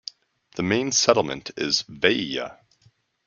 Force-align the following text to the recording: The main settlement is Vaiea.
The 0.55 0.63
main 0.63 0.91
settlement 0.93 1.51
is 1.57 1.83
Vaiea. 1.83 2.57